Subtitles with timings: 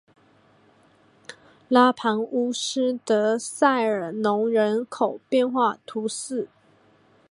[1.69, 6.49] 拉庞乌斯德塞尔农人口变化图示